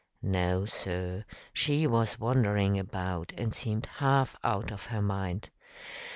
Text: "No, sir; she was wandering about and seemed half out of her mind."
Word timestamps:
"No, 0.23 0.65
sir; 0.65 1.25
she 1.53 1.85
was 1.85 2.19
wandering 2.19 2.79
about 2.79 3.33
and 3.37 3.53
seemed 3.53 3.85
half 3.97 4.35
out 4.43 4.71
of 4.71 4.87
her 4.87 4.99
mind." 5.03 5.51